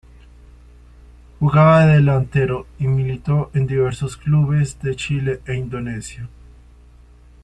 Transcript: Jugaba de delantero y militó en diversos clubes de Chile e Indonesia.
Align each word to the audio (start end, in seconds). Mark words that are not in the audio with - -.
Jugaba 1.39 1.85
de 1.85 1.97
delantero 1.97 2.65
y 2.79 2.87
militó 2.87 3.51
en 3.53 3.67
diversos 3.67 4.17
clubes 4.17 4.79
de 4.81 4.95
Chile 4.95 5.41
e 5.45 5.53
Indonesia. 5.53 6.27